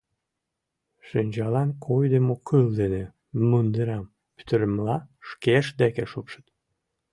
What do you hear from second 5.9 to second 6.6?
шупшыт.